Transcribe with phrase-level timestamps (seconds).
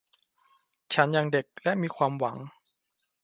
[0.93, 2.37] ฉันยังเด็กและมีความหวัง